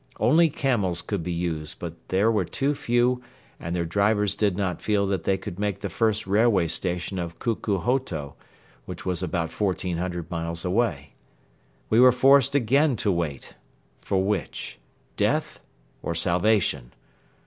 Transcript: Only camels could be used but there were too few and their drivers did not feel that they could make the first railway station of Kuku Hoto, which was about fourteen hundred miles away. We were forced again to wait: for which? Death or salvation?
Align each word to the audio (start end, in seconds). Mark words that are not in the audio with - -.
Only 0.19 0.49
camels 0.49 1.03
could 1.03 1.21
be 1.21 1.31
used 1.31 1.77
but 1.77 2.07
there 2.07 2.31
were 2.31 2.43
too 2.43 2.73
few 2.73 3.21
and 3.59 3.75
their 3.75 3.85
drivers 3.85 4.33
did 4.33 4.57
not 4.57 4.81
feel 4.81 5.05
that 5.05 5.25
they 5.25 5.37
could 5.37 5.59
make 5.59 5.79
the 5.81 5.91
first 5.91 6.25
railway 6.25 6.69
station 6.69 7.19
of 7.19 7.37
Kuku 7.37 7.79
Hoto, 7.83 8.33
which 8.85 9.05
was 9.05 9.21
about 9.21 9.51
fourteen 9.51 9.97
hundred 9.97 10.31
miles 10.31 10.65
away. 10.65 11.13
We 11.91 11.99
were 11.99 12.11
forced 12.11 12.55
again 12.55 12.95
to 12.95 13.11
wait: 13.11 13.53
for 14.01 14.23
which? 14.23 14.79
Death 15.17 15.59
or 16.01 16.15
salvation? 16.15 16.93